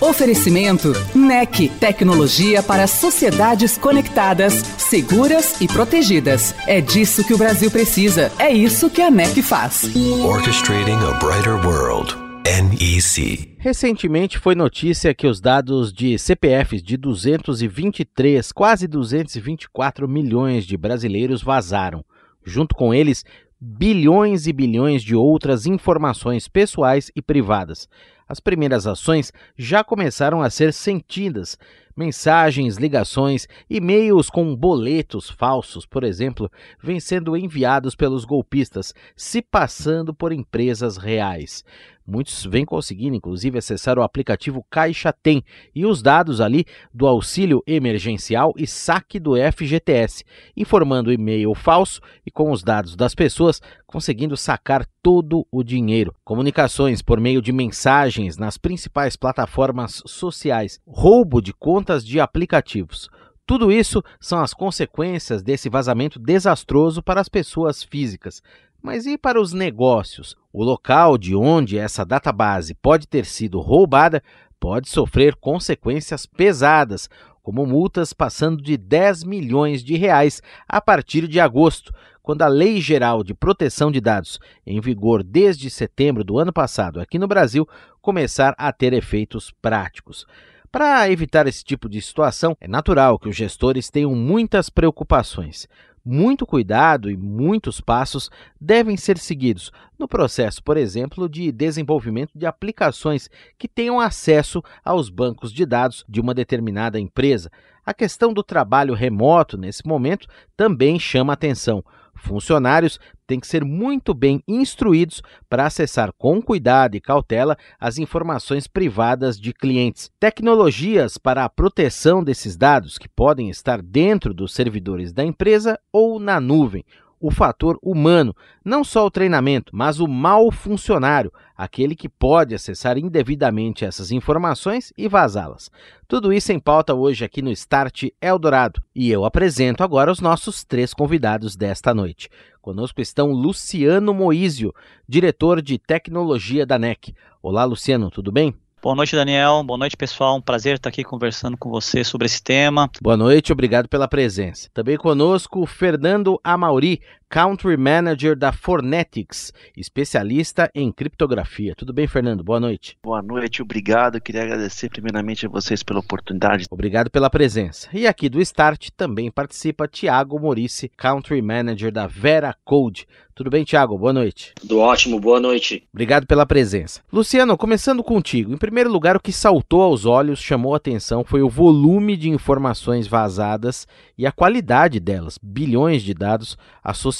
[0.00, 6.54] Oferecimento NEC, tecnologia para sociedades conectadas, seguras e protegidas.
[6.68, 8.30] É disso que o Brasil precisa.
[8.38, 9.90] É isso que a NEC faz.
[10.24, 12.14] Orchestrating a brighter world.
[12.44, 13.56] NEC.
[13.58, 21.42] Recentemente foi notícia que os dados de CPFs de 223, quase 224 milhões de brasileiros
[21.42, 22.04] vazaram.
[22.44, 23.24] Junto com eles,
[23.60, 27.88] bilhões e bilhões de outras informações pessoais e privadas.
[28.28, 31.58] As primeiras ações já começaram a ser sentidas.
[31.98, 36.48] Mensagens, ligações, e-mails com boletos falsos, por exemplo,
[36.80, 41.64] vêm sendo enviados pelos golpistas, se passando por empresas reais.
[42.10, 45.42] Muitos vêm conseguindo, inclusive, acessar o aplicativo Caixa Tem
[45.74, 50.24] e os dados ali do auxílio emergencial e saque do FGTS,
[50.56, 56.14] informando e-mail falso e com os dados das pessoas, conseguindo sacar todo o dinheiro.
[56.24, 63.08] Comunicações por meio de mensagens nas principais plataformas sociais, roubo de contas de aplicativos.
[63.46, 68.42] Tudo isso são as consequências desse vazamento desastroso para as pessoas físicas.
[68.82, 70.36] Mas e para os negócios?
[70.52, 74.22] O local de onde essa database pode ter sido roubada
[74.60, 77.08] pode sofrer consequências pesadas,
[77.42, 82.78] como multas passando de 10 milhões de reais a partir de agosto, quando a Lei
[82.80, 87.66] Geral de Proteção de Dados, em vigor desde setembro do ano passado aqui no Brasil,
[88.02, 90.26] começar a ter efeitos práticos.
[90.70, 95.66] Para evitar esse tipo de situação, é natural que os gestores tenham muitas preocupações
[96.08, 102.46] muito cuidado e muitos passos devem ser seguidos no processo, por exemplo, de desenvolvimento de
[102.46, 107.50] aplicações que tenham acesso aos bancos de dados de uma determinada empresa.
[107.84, 110.26] A questão do trabalho remoto, nesse momento,
[110.56, 111.84] também chama atenção.
[112.18, 118.66] Funcionários têm que ser muito bem instruídos para acessar com cuidado e cautela as informações
[118.66, 120.10] privadas de clientes.
[120.18, 126.18] Tecnologias para a proteção desses dados, que podem estar dentro dos servidores da empresa ou
[126.18, 126.84] na nuvem
[127.20, 128.34] o fator humano,
[128.64, 134.92] não só o treinamento, mas o mau funcionário, aquele que pode acessar indevidamente essas informações
[134.96, 135.70] e vazá-las.
[136.06, 138.80] Tudo isso em pauta hoje aqui no Start Eldorado.
[138.94, 142.28] E eu apresento agora os nossos três convidados desta noite.
[142.60, 144.74] Conosco estão Luciano Moísio,
[145.08, 147.14] diretor de tecnologia da NEC.
[147.42, 148.54] Olá, Luciano, tudo bem?
[148.80, 149.64] Boa noite, Daniel.
[149.64, 150.36] Boa noite, pessoal.
[150.36, 152.88] Um prazer estar aqui conversando com você sobre esse tema.
[153.02, 154.70] Boa noite, obrigado pela presença.
[154.72, 157.00] Também conosco, Fernando Amauri,
[157.30, 161.74] Country Manager da Fornetics, especialista em criptografia.
[161.76, 162.42] Tudo bem, Fernando?
[162.42, 162.96] Boa noite.
[163.02, 164.18] Boa noite, obrigado.
[164.18, 166.64] Queria agradecer primeiramente a vocês pela oportunidade.
[166.70, 167.86] Obrigado pela presença.
[167.92, 173.06] E aqui do Start também participa Tiago Morici, Country Manager da Vera Code.
[173.34, 173.96] Tudo bem, Tiago?
[173.96, 174.52] Boa noite.
[174.56, 175.86] Tudo ótimo, boa noite.
[175.92, 177.02] Obrigado pela presença.
[177.12, 178.52] Luciano, começando contigo.
[178.52, 182.28] Em primeiro lugar, o que saltou aos olhos, chamou a atenção, foi o volume de
[182.28, 185.38] informações vazadas e a qualidade delas.
[185.40, 187.17] Bilhões de dados associados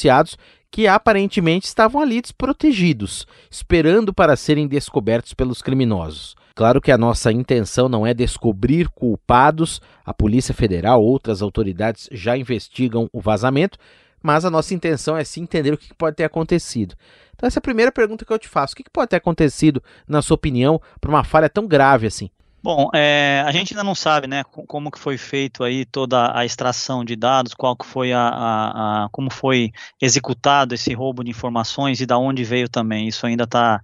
[0.70, 6.36] que aparentemente estavam ali desprotegidos, esperando para serem descobertos pelos criminosos.
[6.54, 12.37] Claro que a nossa intenção não é descobrir culpados, a Polícia Federal, outras autoridades já
[12.37, 13.78] investigam o vazamento,
[14.22, 16.97] mas a nossa intenção é sim entender o que pode ter acontecido.
[17.34, 18.75] Então, essa é a primeira pergunta que eu te faço.
[18.75, 22.28] O que pode ter acontecido, na sua opinião, para uma falha tão grave assim?
[22.68, 26.44] Bom, é, a gente ainda não sabe, né, como que foi feito aí toda a
[26.44, 31.30] extração de dados, qual que foi a, a, a como foi executado esse roubo de
[31.30, 33.08] informações e da onde veio também.
[33.08, 33.80] Isso ainda está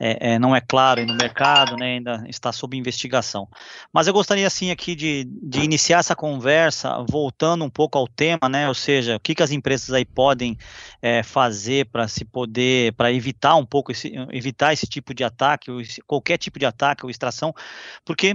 [0.00, 3.48] é, é, não é claro no mercado, né, ainda está sob investigação.
[3.92, 8.48] Mas eu gostaria assim aqui de, de iniciar essa conversa voltando um pouco ao tema,
[8.48, 10.56] né, ou seja, o que, que as empresas aí podem
[11.02, 15.70] é, fazer para se poder, para evitar um pouco esse, evitar esse tipo de ataque,
[15.70, 17.52] ou qualquer tipo de ataque ou extração,
[18.04, 18.27] porque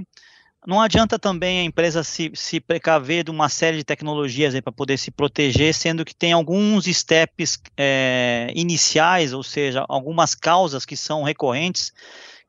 [0.65, 4.97] não adianta também a empresa se, se precaver de uma série de tecnologias para poder
[4.97, 11.23] se proteger, sendo que tem alguns steps é, iniciais, ou seja, algumas causas que são
[11.23, 11.91] recorrentes,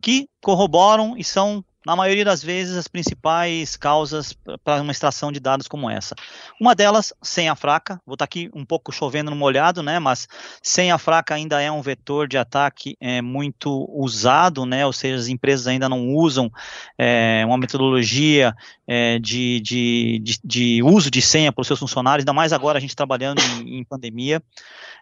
[0.01, 5.39] que corroboram e são na maioria das vezes, as principais causas para uma extração de
[5.39, 6.15] dados como essa.
[6.59, 10.27] Uma delas, senha fraca, vou estar tá aqui um pouco chovendo no molhado, né, mas
[10.63, 15.29] senha fraca ainda é um vetor de ataque é, muito usado, né, ou seja, as
[15.29, 16.51] empresas ainda não usam
[16.97, 18.55] é, uma metodologia
[18.87, 22.79] é, de, de, de, de, uso de senha para os seus funcionários, ainda mais agora
[22.79, 24.43] a gente trabalhando em, em pandemia.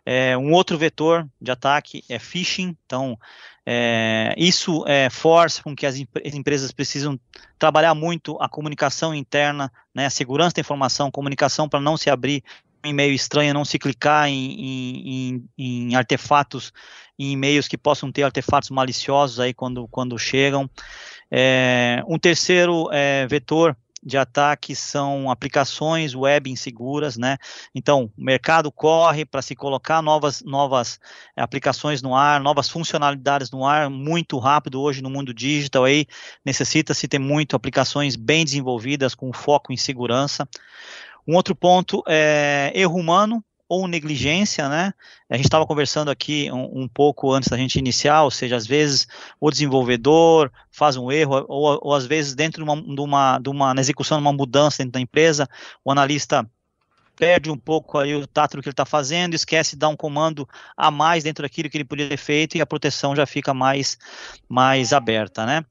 [0.04, 3.16] É, um outro vetor de ataque é phishing, então
[3.64, 7.18] é, isso é, força com que as, as, empresas precisam
[7.58, 12.42] trabalhar muito a comunicação interna, né, a segurança da informação, comunicação para não se abrir
[12.84, 16.72] um e-mail estranho, não se clicar em, em, em, artefatos,
[17.16, 20.68] em e-mails que possam ter artefatos maliciosos aí quando, quando chegam.
[21.30, 27.38] É, um terceiro é, vetor de ataque são aplicações web inseguras, né?
[27.74, 30.98] Então, o mercado corre para se colocar novas, novas
[31.36, 36.06] aplicações no ar, novas funcionalidades no ar muito rápido hoje no mundo digital aí
[36.44, 40.48] necessita-se ter muito aplicações bem desenvolvidas com foco em segurança.
[41.26, 44.92] Um outro ponto é erro humano, ou negligência, né?
[45.30, 48.66] A gente estava conversando aqui um, um, pouco antes da gente iniciar, ou seja, às
[48.66, 49.06] vezes
[49.40, 53.48] o desenvolvedor faz um erro, ou, ou às vezes dentro de uma, de uma, de
[53.48, 55.48] uma, na execução de uma mudança dentro da empresa,
[55.84, 56.48] o analista
[57.22, 59.96] perde um pouco aí o tato do que ele está fazendo, esquece de dar um
[59.96, 60.44] comando
[60.76, 63.96] a mais dentro daquilo que ele podia ter feito e a proteção já fica mais,
[64.48, 65.64] mais aberta, né?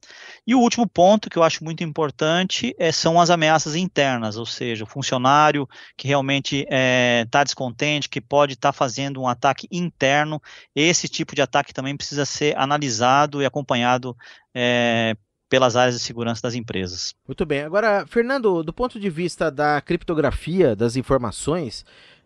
[0.46, 4.46] E o último ponto que eu acho muito importante é, são as ameaças internas, ou
[4.46, 9.28] seja, o funcionário que realmente está é, tá descontente, que pode estar tá fazendo um
[9.28, 10.40] ataque interno,
[10.74, 14.16] esse tipo de ataque também precisa ser analisado e acompanhado
[14.54, 15.14] é,
[15.52, 17.14] pelas áreas de segurança das empresas.
[17.28, 17.60] Muito bem.
[17.60, 21.84] Agora, Fernando, do ponto de vista da criptografia das informações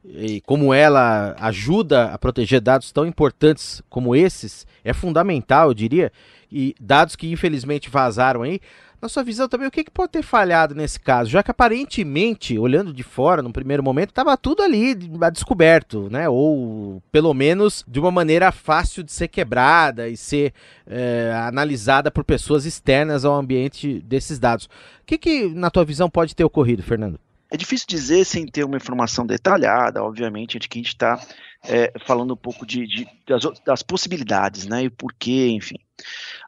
[0.09, 6.13] e como ela ajuda a proteger dados tão importantes como esses, é fundamental, eu diria,
[6.51, 8.61] e dados que infelizmente vazaram aí.
[9.01, 11.29] Na sua visão também, o que, que pode ter falhado nesse caso?
[11.29, 16.29] Já que aparentemente, olhando de fora, no primeiro momento, estava tudo ali descoberto, né?
[16.31, 20.55] Ou pelo menos de uma maneira fácil de ser quebrada e ser
[20.87, 24.65] é, analisada por pessoas externas ao ambiente desses dados.
[24.65, 24.71] O
[25.05, 27.21] que, que, na tua visão, pode ter ocorrido, Fernando?
[27.51, 31.21] É difícil dizer sem ter uma informação detalhada, obviamente, de que a gente está
[31.65, 35.77] é, falando um pouco de, de das, das, possibilidades, né, e por quê, enfim.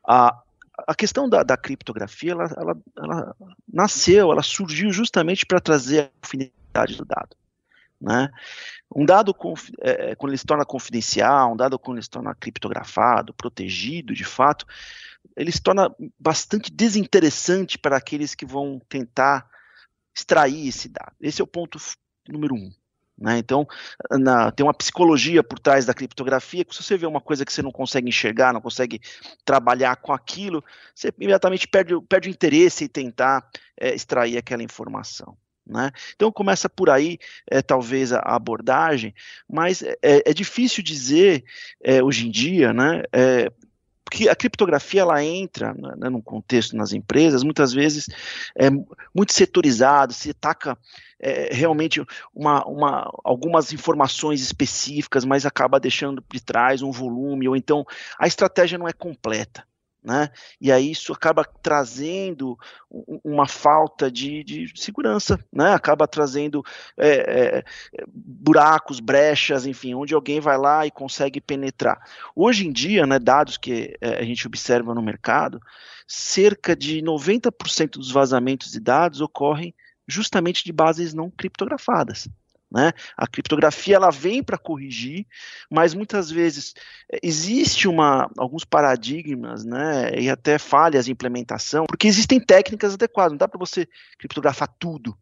[0.07, 0.37] A,
[0.87, 3.37] a questão da, da criptografia, ela, ela, ela,
[3.73, 7.37] nasceu, ela surgiu justamente para trazer a confidencialidade do dado.
[8.01, 8.31] Né?
[8.95, 9.35] Um dado,
[9.81, 14.25] é, quando ele se torna confidencial, um dado quando ele se torna criptografado, protegido, de
[14.25, 14.67] fato,
[15.37, 19.49] ele se torna bastante desinteressante para aqueles que vão tentar
[20.19, 21.15] extrair esse dado.
[21.21, 21.79] Esse é o ponto
[22.29, 22.71] número um.
[23.17, 23.39] Né?
[23.39, 23.67] Então,
[24.13, 27.53] na, tem uma psicologia por trás da criptografia, que se você vê uma coisa que
[27.53, 29.01] você não consegue enxergar, não consegue
[29.45, 35.37] trabalhar com aquilo, você imediatamente perde, perde o interesse em tentar é, extrair aquela informação.
[35.67, 35.91] Né?
[36.15, 37.19] Então começa por aí,
[37.51, 39.15] é, talvez, a abordagem,
[39.51, 41.45] mas é, é difícil dizer
[41.83, 43.53] é, hoje em dia, né, é,
[44.09, 48.09] porque a criptografia ela entra né, num contexto nas empresas, muitas vezes
[48.57, 48.71] é
[49.15, 50.79] muito setorizado, se ataca
[51.21, 52.03] é, realmente
[52.35, 57.85] uma, uma, algumas informações específicas, mas acaba deixando de trás um volume, ou então
[58.19, 59.63] a estratégia não é completa.
[60.09, 60.31] Né?
[60.59, 62.59] E aí isso acaba trazendo
[63.23, 65.75] uma falta de, de segurança, né?
[65.75, 66.65] Acaba trazendo
[66.97, 67.65] é, é,
[68.09, 72.01] buracos, brechas, enfim, onde alguém vai lá e consegue penetrar.
[72.35, 75.61] Hoje em dia, né, dados que é, a gente observa no mercado,
[76.07, 79.75] cerca de 90% dos vazamentos de dados ocorrem
[80.07, 82.27] justamente de bases não criptografadas.
[82.71, 82.93] Né?
[83.17, 85.27] A criptografia ela vem para corrigir,
[85.71, 86.75] mas muitas vezes
[87.11, 93.33] é, existe uma, alguns paradigmas né, e até falhas de implementação, porque existem técnicas adequadas,
[93.33, 93.89] não dá para você
[94.19, 95.17] criptografar tudo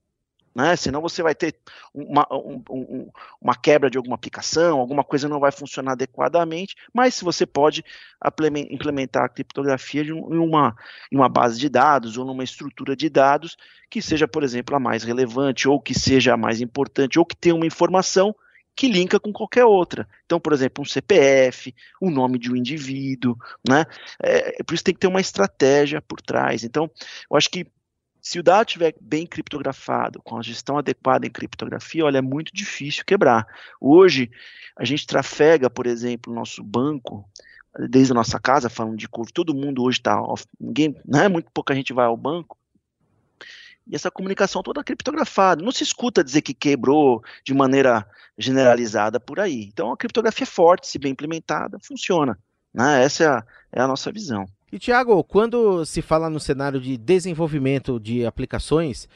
[0.56, 0.74] né?
[0.74, 1.54] Senão você vai ter
[1.92, 7.14] uma, um, um, uma quebra de alguma aplicação, alguma coisa não vai funcionar adequadamente, mas
[7.14, 7.84] se você pode
[8.70, 10.74] implementar a criptografia em uma,
[11.12, 13.54] em uma base de dados ou numa estrutura de dados
[13.90, 17.36] que seja, por exemplo, a mais relevante, ou que seja a mais importante, ou que
[17.36, 18.34] tenha uma informação
[18.74, 20.08] que linka com qualquer outra.
[20.24, 23.36] Então, por exemplo, um CPF, o nome de um indivíduo,
[23.66, 23.84] né?
[24.22, 26.64] É, por isso tem que ter uma estratégia por trás.
[26.64, 26.90] Então,
[27.30, 27.66] eu acho que
[28.26, 32.52] se o dado estiver bem criptografado, com a gestão adequada em criptografia, olha, é muito
[32.52, 33.46] difícil quebrar.
[33.80, 34.28] Hoje,
[34.76, 37.24] a gente trafega, por exemplo, o nosso banco,
[37.88, 40.20] desde a nossa casa, falando de curva, todo mundo hoje está
[40.58, 42.58] ninguém, né, muito pouca gente vai ao banco,
[43.86, 45.62] e essa comunicação toda criptografada.
[45.62, 48.04] Não se escuta dizer que quebrou de maneira
[48.36, 49.66] generalizada por aí.
[49.72, 52.36] Então, a criptografia é forte, se bem implementada, funciona.
[52.74, 53.04] Né?
[53.04, 54.48] Essa é a, é a nossa visão.
[54.72, 59.08] E Tiago, quando se fala no cenário de desenvolvimento de aplicações,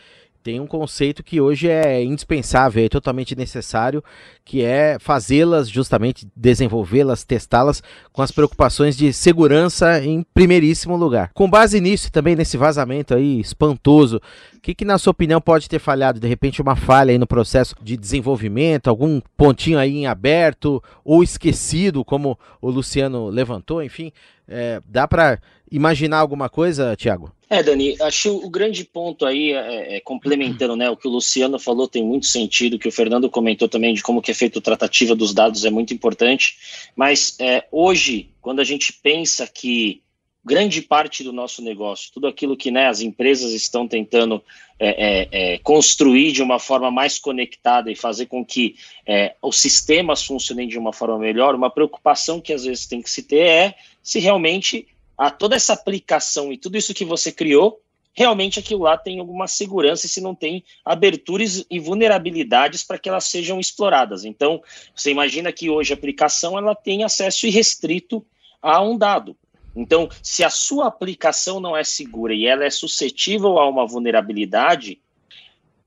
[0.45, 4.03] tem um conceito que hoje é indispensável, é totalmente necessário,
[4.45, 11.31] que é fazê-las, justamente desenvolvê-las, testá-las com as preocupações de segurança em primeiríssimo lugar.
[11.35, 14.21] Com base nisso também nesse vazamento aí espantoso,
[14.57, 16.21] o que, que na sua opinião pode ter falhado?
[16.21, 21.23] De repente uma falha aí no processo de desenvolvimento, algum pontinho aí em aberto ou
[21.23, 24.13] esquecido, como o Luciano levantou, enfim,
[24.51, 25.41] é, dá para
[25.71, 27.33] imaginar alguma coisa, Tiago?
[27.49, 31.59] É, Dani, acho o grande ponto aí, é, é, complementando né, o que o Luciano
[31.59, 34.63] falou, tem muito sentido, que o Fernando comentou também de como que é feito a
[34.63, 36.57] tratativa dos dados é muito importante,
[36.95, 40.03] mas é, hoje, quando a gente pensa que
[40.45, 44.43] grande parte do nosso negócio, tudo aquilo que né, as empresas estão tentando
[44.79, 48.77] é, é, é construir de uma forma mais conectada e fazer com que
[49.07, 53.11] é, os sistemas funcionem de uma forma melhor, uma preocupação que às vezes tem que
[53.11, 57.81] se ter é se realmente a toda essa aplicação e tudo isso que você criou,
[58.13, 63.09] realmente aquilo lá tem alguma segurança e se não tem aberturas e vulnerabilidades para que
[63.09, 64.25] elas sejam exploradas.
[64.25, 64.63] Então,
[64.95, 68.25] você imagina que hoje a aplicação ela tem acesso irrestrito
[68.61, 69.37] a um dado.
[69.75, 75.01] Então, se a sua aplicação não é segura e ela é suscetível a uma vulnerabilidade,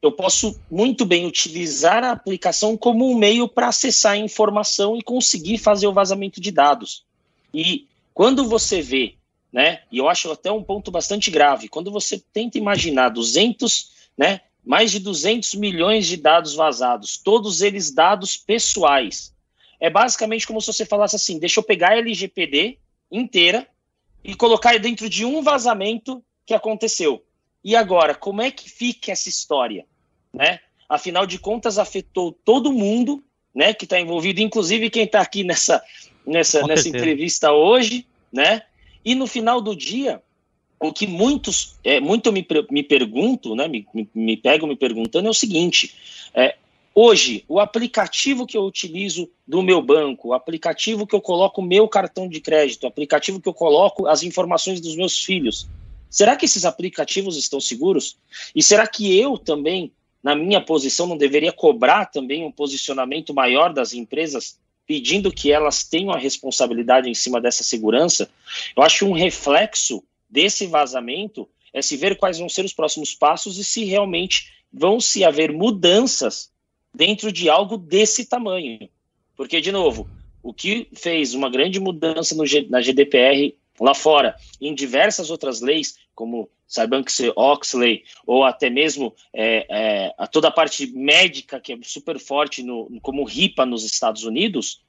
[0.01, 5.01] eu posso muito bem utilizar a aplicação como um meio para acessar a informação e
[5.01, 7.05] conseguir fazer o vazamento de dados.
[7.53, 9.17] E quando você vê
[9.53, 9.83] né?
[9.91, 11.69] E eu acho até um ponto bastante grave.
[11.69, 14.41] Quando você tenta imaginar 200, né?
[14.65, 19.31] Mais de 200 milhões de dados vazados, todos eles dados pessoais.
[19.79, 22.79] É basicamente como se você falasse assim: deixa eu pegar a LGPD
[23.11, 23.67] inteira
[24.23, 27.23] e colocar dentro de um vazamento que aconteceu.
[27.63, 29.85] E agora, como é que fica essa história?
[30.33, 30.59] Né?
[30.89, 35.83] Afinal de contas, afetou todo mundo né, que está envolvido, inclusive quem está aqui nessa,
[36.25, 38.63] nessa, nessa entrevista hoje, né?
[39.05, 40.21] E no final do dia,
[40.79, 45.27] o que muitos, é, muito me, me pergunto, né, me, me, me pegam me perguntando
[45.27, 45.95] é o seguinte:
[46.33, 46.55] é,
[46.93, 51.65] hoje, o aplicativo que eu utilizo do meu banco, o aplicativo que eu coloco o
[51.65, 55.67] meu cartão de crédito, o aplicativo que eu coloco as informações dos meus filhos,
[56.09, 58.17] será que esses aplicativos estão seguros?
[58.55, 63.73] E será que eu também, na minha posição, não deveria cobrar também um posicionamento maior
[63.73, 68.29] das empresas pedindo que elas tenham a responsabilidade em cima dessa segurança,
[68.75, 73.57] eu acho um reflexo desse vazamento é se ver quais vão ser os próximos passos
[73.57, 76.51] e se realmente vão se haver mudanças
[76.93, 78.87] dentro de algo desse tamanho.
[79.35, 80.07] Porque, de novo,
[80.43, 85.97] o que fez uma grande mudança no, na GDPR lá fora, em diversas outras leis,
[86.15, 92.19] como Sarbanes-Oxley, ou até mesmo é, é, a toda a parte médica, que é super
[92.19, 94.81] forte, no, como RIPA nos Estados Unidos,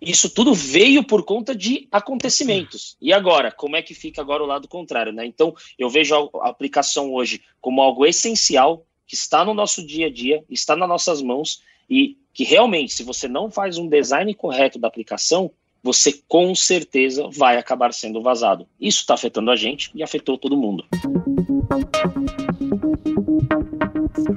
[0.00, 2.96] isso tudo veio por conta de acontecimentos.
[3.00, 5.12] E agora, como é que fica agora o lado contrário?
[5.12, 5.24] Né?
[5.24, 10.10] Então, eu vejo a aplicação hoje como algo essencial, que está no nosso dia a
[10.10, 14.78] dia, está nas nossas mãos, e que realmente, se você não faz um design correto
[14.78, 15.50] da aplicação,
[15.86, 18.66] você com certeza vai acabar sendo vazado.
[18.80, 20.84] Isso está afetando a gente e afetou todo mundo.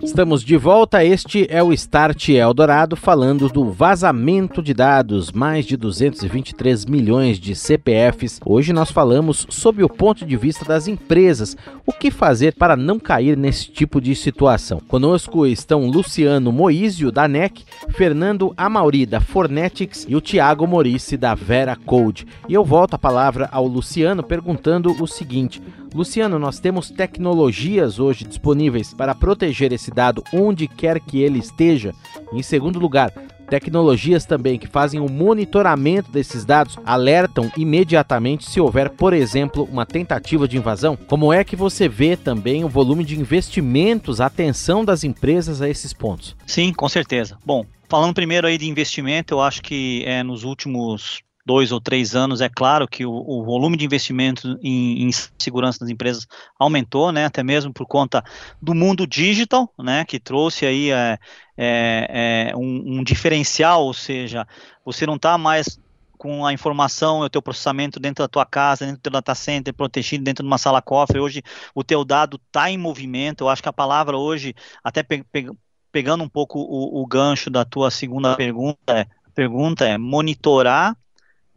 [0.01, 1.03] Estamos de volta.
[1.03, 7.55] Este é o Start Eldorado falando do vazamento de dados, mais de 223 milhões de
[7.55, 8.39] CPFs.
[8.45, 12.99] Hoje nós falamos sobre o ponto de vista das empresas, o que fazer para não
[12.99, 14.79] cair nesse tipo de situação.
[14.88, 21.35] Conosco estão Luciano Moísio da NEC, Fernando Amauri da Fornetics e o Tiago Morice da
[21.35, 22.25] Vera Code.
[22.47, 25.61] E eu volto a palavra ao Luciano perguntando o seguinte:
[25.93, 31.93] Luciano, nós temos tecnologias hoje disponíveis para proteger esse dado onde quer que ele esteja?
[32.31, 33.12] Em segundo lugar,
[33.50, 39.86] tecnologias também que fazem o monitoramento desses dados alertam imediatamente se houver, por exemplo, uma
[39.86, 40.96] tentativa de invasão?
[40.96, 45.67] Como é que você vê também o volume de investimentos, a atenção das empresas a
[45.67, 46.36] esses pontos?
[46.46, 47.38] Sim, com certeza.
[47.43, 52.15] Bom, falando primeiro aí de investimento, eu acho que é, nos últimos dois ou três
[52.15, 56.27] anos, é claro que o, o volume de investimento em, em, segurança das empresas
[56.60, 58.24] aumentou, né, até mesmo por conta
[58.62, 61.18] do mundo digital, né, que trouxe aí é,
[61.58, 64.48] é, é um, um, diferencial, ou seja,
[64.86, 65.79] você não está mais
[66.20, 69.74] com a informação, o teu processamento dentro da tua casa, dentro do teu data center,
[69.74, 71.41] protegido dentro de uma sala cofre, hoje
[71.74, 74.53] o teu dado está em movimento, eu acho que a palavra hoje,
[74.84, 75.50] até pe pe
[75.91, 80.96] pegando um pouco o, o gancho da tua segunda pergunta, pergunta é monitorar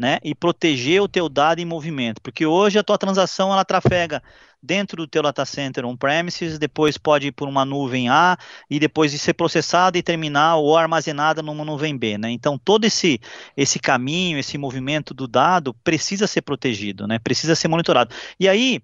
[0.02, 4.20] né, e proteger o teu dado em movimento, porque hoje a tua transação ela trafega
[4.60, 8.36] dentro do teu data center on-premises, depois pode ir por uma nuvem A
[8.68, 12.32] e depois de ser processada e terminar ou armazenada numa nuvem B, né?
[12.32, 13.20] Então todo esse
[13.56, 17.20] esse caminho, esse movimento do dado precisa ser protegido, né?
[17.20, 18.12] Precisa ser monitorado.
[18.40, 18.80] E aí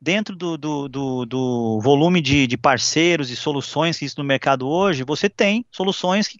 [0.00, 4.66] dentro do, do, do, do volume de, de, parceiros e soluções que existe no mercado
[4.66, 6.38] hoje, você tem soluções que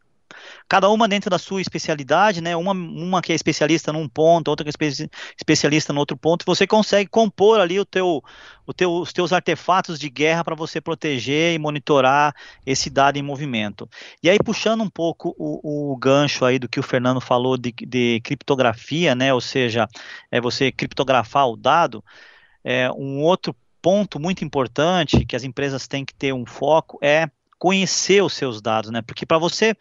[0.69, 2.57] cada uma dentro da sua especialidade, né?
[2.57, 6.45] Uma, uma que é especialista num ponto, outra que é espe especialista no outro ponto,
[6.47, 8.23] você consegue compor ali o teu,
[8.67, 13.23] o teu, os teus artefatos de guerra para você proteger e monitorar esse dado em
[13.23, 13.89] movimento.
[14.23, 17.73] E aí, puxando um pouco o, o gancho aí do que o Fernando falou de,
[17.73, 19.33] de criptografia, né?
[19.33, 19.89] Ou seja,
[20.31, 22.05] é você criptografar o dado,
[22.65, 27.29] é, um outro ponto muito importante que as empresas têm que ter um foco é
[27.59, 29.03] conhecer os seus dados, né?
[29.03, 29.77] Porque para você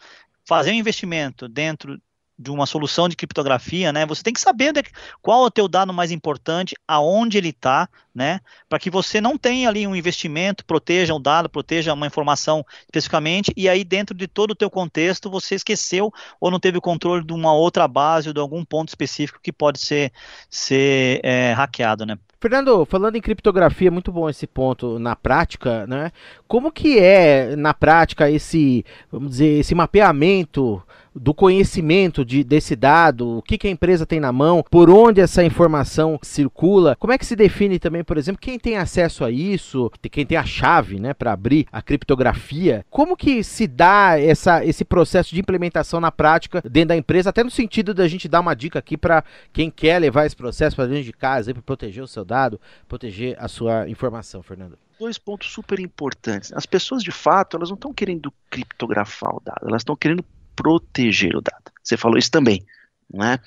[0.45, 2.01] fazer um investimento dentro
[2.41, 4.05] de uma solução de criptografia, né?
[4.05, 4.73] Você tem que saber
[5.21, 8.39] qual é o teu dado mais importante, aonde ele está, né?
[8.67, 13.53] Para que você não tenha ali um investimento, proteja o dado, proteja uma informação especificamente,
[13.55, 17.23] e aí dentro de todo o teu contexto você esqueceu ou não teve o controle
[17.23, 20.11] de uma outra base ou de algum ponto específico que pode ser,
[20.49, 22.17] ser é, hackeado, né?
[22.41, 26.11] Fernando, falando em criptografia, é muito bom esse ponto na prática, né?
[26.47, 30.81] Como que é na prática esse, vamos dizer, esse mapeamento
[31.13, 35.21] do conhecimento de, desse dado, o que, que a empresa tem na mão, por onde
[35.21, 39.31] essa informação circula, como é que se define também, por exemplo, quem tem acesso a
[39.31, 44.63] isso, quem tem a chave, né, para abrir a criptografia, como que se dá essa,
[44.65, 48.39] esse processo de implementação na prática dentro da empresa, até no sentido da gente dar
[48.39, 52.03] uma dica aqui para quem quer levar esse processo para dentro de casa, para proteger
[52.03, 56.53] o seu dado, proteger a sua informação, Fernando dois pontos super importantes.
[56.53, 60.23] As pessoas, de fato, elas não estão querendo criptografar o dado, elas estão querendo
[60.61, 61.71] proteger o dado.
[61.83, 62.65] Você falou isso também.
[63.13, 63.39] Não é?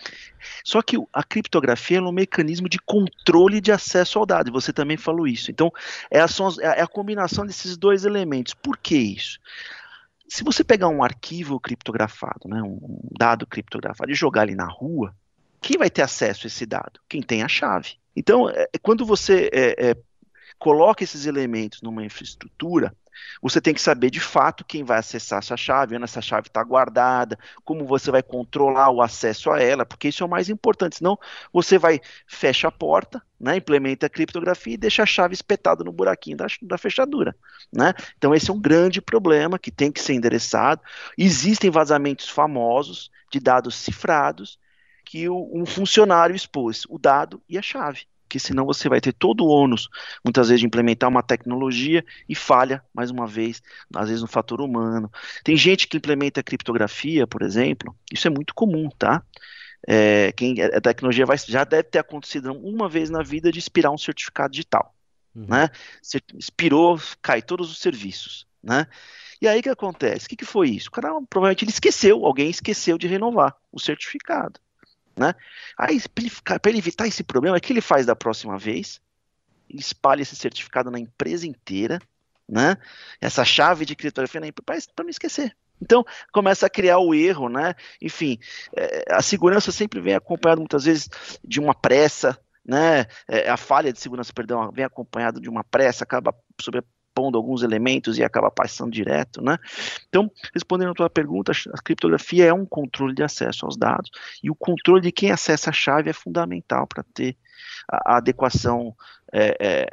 [0.62, 4.72] Só que a criptografia é um mecanismo de controle de acesso ao dado, e você
[4.72, 5.50] também falou isso.
[5.50, 5.72] Então,
[6.10, 6.26] é a,
[6.74, 8.52] é a combinação desses dois elementos.
[8.52, 9.38] Por que isso?
[10.28, 15.14] Se você pegar um arquivo criptografado, né, um dado criptografado, e jogar ali na rua,
[15.62, 17.00] quem vai ter acesso a esse dado?
[17.08, 17.94] Quem tem a chave.
[18.14, 19.96] Então, é, quando você é, é,
[20.58, 22.94] coloca esses elementos numa infraestrutura,
[23.40, 26.62] você tem que saber de fato quem vai acessar essa chave, onde essa chave está
[26.62, 30.96] guardada, como você vai controlar o acesso a ela, porque isso é o mais importante.
[30.96, 31.18] Senão
[31.52, 35.92] você vai fecha a porta, né, implementa a criptografia e deixa a chave espetada no
[35.92, 37.36] buraquinho da, da fechadura.
[37.72, 37.92] Né?
[38.16, 40.80] Então esse é um grande problema que tem que ser endereçado.
[41.18, 44.58] Existem vazamentos famosos de dados cifrados
[45.04, 49.12] que o, um funcionário expôs o dado e a chave porque senão você vai ter
[49.12, 49.88] todo o ônus,
[50.24, 53.62] muitas vezes, de implementar uma tecnologia e falha, mais uma vez,
[53.94, 55.08] às vezes no fator humano.
[55.44, 59.22] Tem gente que implementa criptografia, por exemplo, isso é muito comum, tá?
[59.86, 63.92] É, quem, a tecnologia vai, já deve ter acontecido uma vez na vida de expirar
[63.92, 64.92] um certificado digital,
[65.32, 65.46] uhum.
[65.48, 65.68] né?
[66.36, 68.88] Expirou, cai todos os serviços, né?
[69.40, 70.26] E aí o que acontece?
[70.26, 70.88] O que, que foi isso?
[70.88, 74.58] O cara provavelmente ele esqueceu, alguém esqueceu de renovar o certificado.
[75.16, 75.34] Né?
[75.78, 76.00] Aí,
[76.44, 79.00] para ele evitar esse problema, o que ele faz da próxima vez?
[79.68, 82.00] Espalha esse certificado na empresa inteira,
[82.48, 82.76] né?
[83.20, 85.56] essa chave de criptografia para não esquecer.
[85.80, 87.74] Então, começa a criar o erro, né?
[88.00, 88.38] Enfim,
[88.76, 91.08] é, a segurança sempre vem acompanhada muitas vezes
[91.42, 93.06] de uma pressa, né?
[93.28, 96.82] É, a falha de segurança, perdão, vem acompanhada de uma pressa, acaba sobre,
[97.14, 99.58] pondo alguns elementos e acaba passando direto, né?
[100.08, 104.10] Então, respondendo a tua pergunta, a criptografia é um controle de acesso aos dados
[104.42, 107.36] e o controle de quem acessa a chave é fundamental para ter
[107.88, 108.94] a, a adequação
[109.32, 109.86] é, é,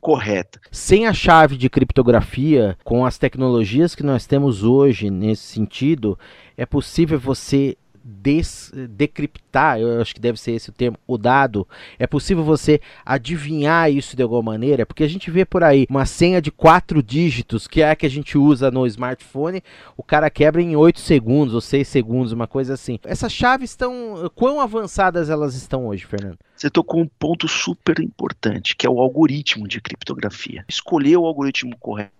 [0.00, 0.60] correta.
[0.70, 6.18] Sem a chave de criptografia, com as tecnologias que nós temos hoje nesse sentido,
[6.56, 11.66] é possível você des, decriptar, eu acho que deve ser esse o termo, o dado,
[11.98, 14.86] é possível você adivinhar isso de alguma maneira?
[14.86, 18.06] Porque a gente vê por aí uma senha de quatro dígitos, que é a que
[18.06, 19.62] a gente usa no smartphone,
[19.96, 22.98] o cara quebra em 8 segundos ou 6 segundos, uma coisa assim.
[23.04, 24.30] Essas chaves estão.
[24.34, 26.38] Quão avançadas elas estão hoje, Fernando?
[26.56, 30.64] Você tocou um ponto super importante, que é o algoritmo de criptografia.
[30.68, 32.19] Escolher o algoritmo correto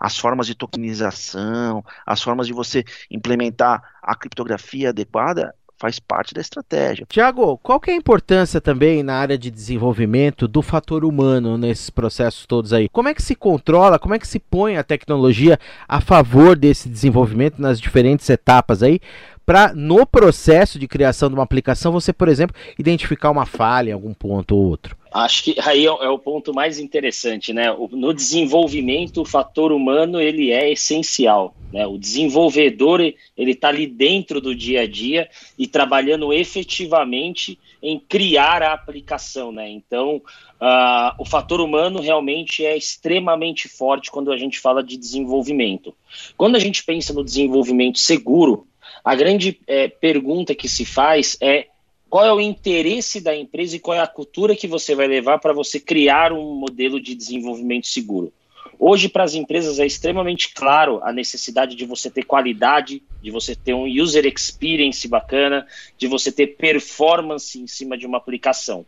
[0.00, 6.40] as formas de tokenização, as formas de você implementar a criptografia adequada, faz parte da
[6.40, 7.06] estratégia.
[7.08, 11.88] Tiago, qual que é a importância também na área de desenvolvimento do fator humano nesses
[11.88, 12.88] processos todos aí?
[12.88, 16.88] Como é que se controla, como é que se põe a tecnologia a favor desse
[16.88, 19.00] desenvolvimento nas diferentes etapas aí,
[19.48, 23.94] para no processo de criação de uma aplicação você, por exemplo, identificar uma falha em
[23.94, 24.94] algum ponto ou outro?
[25.10, 27.74] Acho que aí é, é o ponto mais interessante, né?
[27.92, 31.54] No desenvolvimento, o fator humano ele é essencial.
[31.72, 31.86] Né?
[31.86, 38.62] O desenvolvedor ele está ali dentro do dia a dia e trabalhando efetivamente em criar
[38.62, 39.66] a aplicação, né?
[39.70, 40.16] Então,
[40.60, 45.94] uh, o fator humano realmente é extremamente forte quando a gente fala de desenvolvimento.
[46.36, 48.66] Quando a gente pensa no desenvolvimento seguro,
[49.04, 51.68] a grande é, pergunta que se faz é
[52.08, 55.38] qual é o interesse da empresa e qual é a cultura que você vai levar
[55.38, 58.32] para você criar um modelo de desenvolvimento seguro.
[58.78, 63.54] Hoje, para as empresas, é extremamente claro a necessidade de você ter qualidade, de você
[63.54, 65.66] ter um user experience bacana,
[65.98, 68.86] de você ter performance em cima de uma aplicação.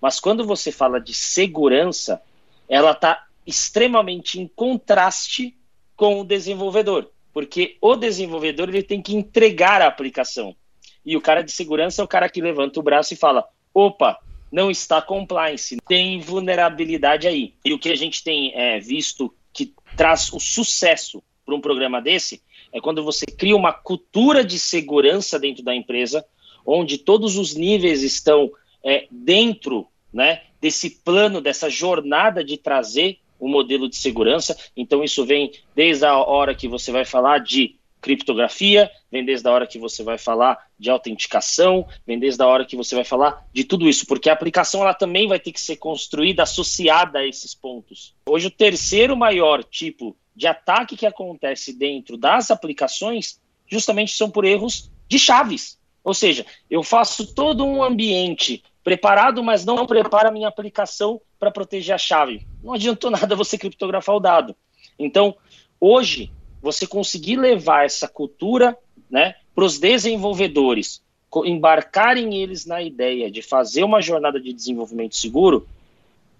[0.00, 2.20] Mas quando você fala de segurança,
[2.68, 5.54] ela está extremamente em contraste
[5.94, 10.56] com o desenvolvedor, porque o desenvolvedor ele tem que entregar a aplicação.
[11.04, 14.18] E o cara de segurança é o cara que levanta o braço e fala: opa,
[14.50, 17.52] não está compliance, tem vulnerabilidade aí.
[17.62, 22.00] E o que a gente tem é, visto que traz o sucesso para um programa
[22.00, 26.24] desse é quando você cria uma cultura de segurança dentro da empresa,
[26.64, 28.50] onde todos os níveis estão
[28.82, 34.56] é, dentro né, desse plano, dessa jornada de trazer um modelo de segurança.
[34.76, 39.52] Então, isso vem desde a hora que você vai falar de criptografia, vem desde a
[39.52, 43.44] hora que você vai falar de autenticação, vem desde a hora que você vai falar
[43.52, 47.26] de tudo isso, porque a aplicação ela também vai ter que ser construída associada a
[47.26, 48.14] esses pontos.
[48.28, 54.44] Hoje o terceiro maior tipo de ataque que acontece dentro das aplicações justamente são por
[54.44, 55.76] erros de chaves.
[56.04, 61.50] Ou seja, eu faço todo um ambiente preparado, mas não prepara a minha aplicação para
[61.50, 62.46] proteger a chave.
[62.62, 64.54] Não adiantou nada você criptografar o dado.
[64.98, 65.36] Então,
[65.80, 68.76] hoje, você conseguir levar essa cultura
[69.10, 71.02] né, para os desenvolvedores,
[71.44, 75.66] embarcarem eles na ideia de fazer uma jornada de desenvolvimento seguro,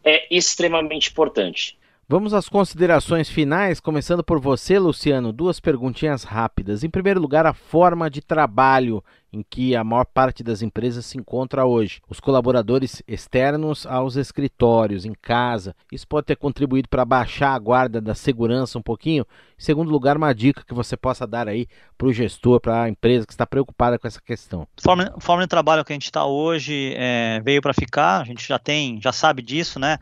[0.05, 1.77] é extremamente importante.
[2.09, 5.33] Vamos às considerações finais, começando por você, Luciano.
[5.33, 6.85] Duas perguntinhas rápidas.
[6.85, 11.19] Em primeiro lugar, a forma de trabalho em que a maior parte das empresas se
[11.19, 12.01] encontra hoje.
[12.09, 15.75] Os colaboradores externos aos escritórios, em casa.
[15.93, 19.27] Isso pode ter contribuído para baixar a guarda da segurança um pouquinho.
[19.59, 22.89] Em segundo lugar, uma dica que você possa dar aí para o gestor, para a
[22.89, 24.67] empresa que está preocupada com essa questão.
[24.81, 28.21] Forma, forma de trabalho que a gente está hoje é, veio para ficar.
[28.21, 29.99] A gente já tem, já sabe disso, né?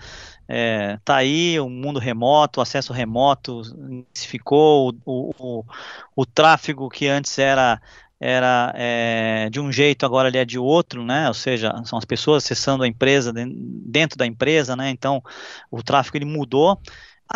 [0.46, 3.62] É, tá aí o mundo remoto, o acesso remoto,
[4.14, 5.64] ficou o, o,
[6.14, 7.80] o, tráfego que antes era
[8.26, 11.28] era é, de um jeito, agora ele é de outro, né?
[11.28, 14.88] Ou seja, são as pessoas acessando a empresa dentro da empresa, né?
[14.88, 15.22] Então
[15.70, 16.80] o tráfego ele mudou.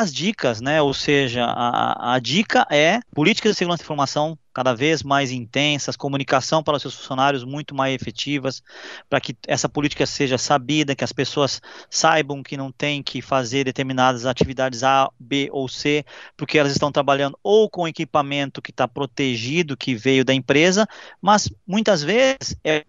[0.01, 0.81] As dicas, né?
[0.81, 5.97] Ou seja, a, a dica é políticas de segurança da informação cada vez mais intensas,
[5.97, 8.63] comunicação para os seus funcionários muito mais efetivas,
[9.11, 13.65] para que essa política seja sabida, que as pessoas saibam que não tem que fazer
[13.65, 16.05] determinadas atividades A, B ou C,
[16.37, 20.87] porque elas estão trabalhando ou com equipamento que está protegido, que veio da empresa,
[21.21, 22.85] mas muitas vezes é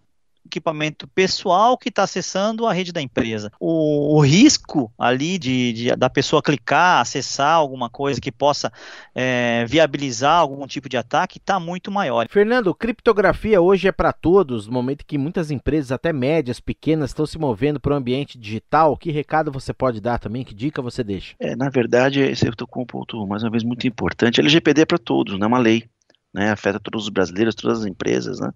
[0.46, 3.50] equipamento pessoal que está acessando a rede da empresa.
[3.58, 8.72] O, o risco ali de, de, da pessoa clicar, acessar alguma coisa que possa
[9.14, 12.26] é, viabilizar algum tipo de ataque está muito maior.
[12.28, 17.26] Fernando, criptografia hoje é para todos, no momento que muitas empresas, até médias, pequenas, estão
[17.26, 18.96] se movendo para o ambiente digital.
[18.96, 20.44] Que recado você pode dar também?
[20.44, 21.34] Que dica você deixa?
[21.38, 24.40] É, na verdade, esse eu estou com um ponto mais uma vez muito importante.
[24.40, 25.84] LGPD é para todos, não é uma lei.
[26.32, 28.52] Né, afeta todos os brasileiros, todas as empresas, né?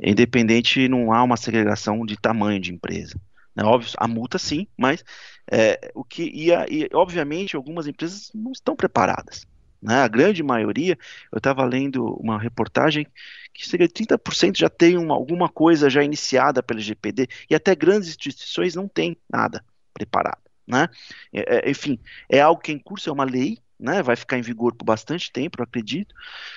[0.00, 3.20] Independente, não há uma segregação de tamanho de empresa.
[3.54, 3.64] Né?
[3.64, 5.04] Óbvio, a multa sim, mas
[5.50, 9.46] é, o que e, e, obviamente algumas empresas não estão preparadas.
[9.80, 9.94] Né?
[9.94, 10.98] A grande maioria,
[11.32, 13.06] eu estava lendo uma reportagem
[13.52, 17.74] que cerca de 30% já tem uma, alguma coisa já iniciada pelo GPD e até
[17.74, 20.42] grandes instituições não têm nada preparado.
[20.66, 20.88] Né?
[21.32, 24.38] É, é, enfim, é algo que é em curso, é uma lei, né, vai ficar
[24.38, 26.14] em vigor por bastante tempo, eu acredito,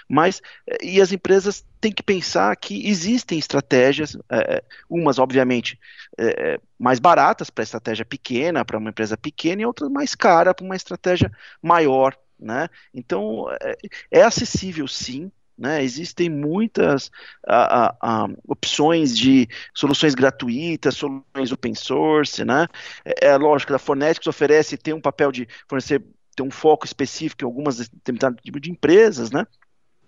[0.10, 5.79] mas eh, e as empresas têm que pensar que existem estratégias, é, umas obviamente
[6.17, 10.65] é, mais baratas para estratégia pequena, para uma empresa pequena, e outras mais cara para
[10.65, 11.31] uma estratégia
[11.62, 12.67] maior, né?
[12.93, 13.77] Então é,
[14.12, 17.12] é acessível sim, né, existem muitas
[17.47, 22.67] a, a, a, opções de soluções gratuitas, soluções open source, né?
[23.05, 26.03] É, é lógico a Fornetics oferece, tem um papel de fornecer
[26.36, 29.46] tem um foco específico em algumas determinadas tipos de empresas, né?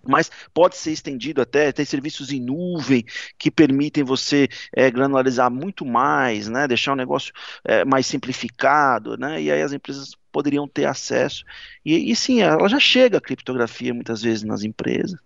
[0.05, 3.05] mas pode ser estendido até, tem serviços em nuvem
[3.37, 7.33] que permitem você é, granularizar muito mais, né, deixar o negócio
[7.63, 11.45] é, mais simplificado, né, e aí as empresas poderiam ter acesso,
[11.85, 15.17] e, e sim, ela já chega a criptografia muitas vezes nas empresas,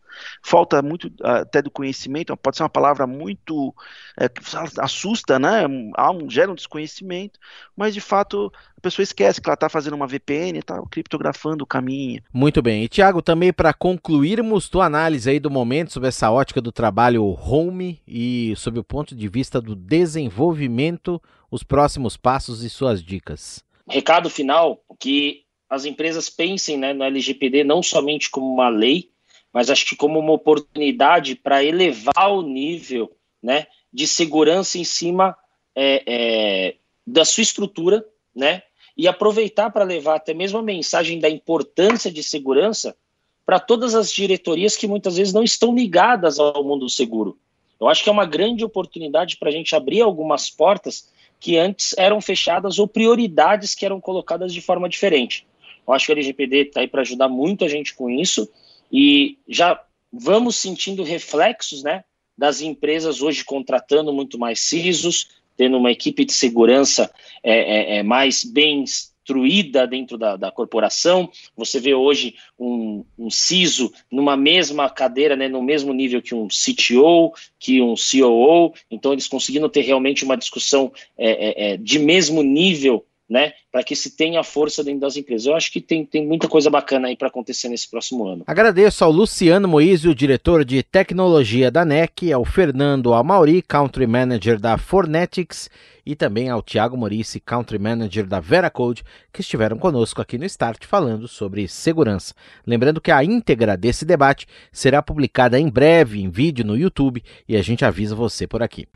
[0.44, 3.74] falta muito até do conhecimento, pode ser uma palavra muito
[4.20, 4.42] é, que
[4.80, 5.66] assusta, né?
[5.96, 7.40] Há um, gera um desconhecimento,
[7.76, 11.68] mas de fato a pessoa esquece que ela está fazendo uma VPN, está criptografando o
[11.68, 12.22] caminho.
[12.32, 12.84] Muito bem.
[12.84, 17.24] E Tiago, também para concluirmos tua análise aí do momento sobre essa ótica do trabalho
[17.26, 23.64] home e sob o ponto de vista do desenvolvimento, os próximos passos e suas dicas.
[23.90, 29.10] Recado final que as empresas pensem né, no LGPD não somente como uma lei,
[29.58, 35.36] mas acho que como uma oportunidade para elevar o nível né, de segurança em cima
[35.76, 36.76] é, é,
[37.08, 38.62] da sua estrutura, né,
[38.96, 42.96] e aproveitar para levar até mesmo a mensagem da importância de segurança
[43.44, 47.36] para todas as diretorias que muitas vezes não estão ligadas ao mundo seguro.
[47.82, 51.96] Eu acho que é uma grande oportunidade para a gente abrir algumas portas que antes
[51.98, 55.48] eram fechadas ou prioridades que eram colocadas de forma diferente.
[55.88, 58.48] Eu acho que o LGPD está aí para ajudar muito a gente com isso
[58.92, 62.04] e já vamos sentindo reflexos né,
[62.38, 67.12] das empresas hoje contratando muito mais CISOs, tendo uma equipe de segurança
[67.44, 71.30] é, é, é mais bem instruída dentro da, da corporação.
[71.56, 76.48] Você vê hoje um, um CISO numa mesma cadeira, né, no mesmo nível que um
[76.48, 82.00] CTO, que um COO, então eles conseguindo ter realmente uma discussão é, é, é de
[82.00, 85.46] mesmo nível né, para que se tenha força dentro das empresas.
[85.46, 88.44] Eu acho que tem, tem muita coisa bacana aí para acontecer nesse próximo ano.
[88.48, 94.60] Agradeço ao Luciano Moise, o diretor de tecnologia da NEC, ao Fernando Amauri, country manager
[94.60, 95.70] da Fornetics,
[96.08, 100.86] e também ao Tiago Morici, Country Manager da Veracode, que estiveram conosco aqui no Start
[100.86, 102.34] falando sobre segurança.
[102.66, 107.58] Lembrando que a íntegra desse debate será publicada em breve em vídeo no YouTube e
[107.58, 108.88] a gente avisa você por aqui.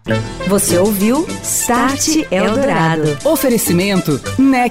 [0.47, 3.03] Você ouviu Start Eldorado.
[3.25, 4.70] Oferecimento NEC,